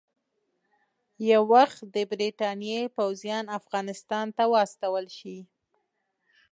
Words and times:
یو 1.31 1.41
وخت 1.53 1.79
د 1.95 1.95
برټانیې 2.09 2.81
پوځیان 2.97 3.45
افغانستان 3.59 4.25
ته 4.37 4.43
واستول 4.53 5.05
شي. 5.17 5.37